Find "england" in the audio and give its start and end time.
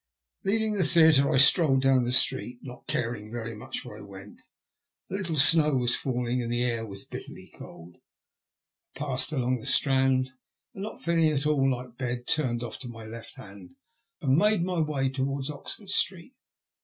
5.75-5.79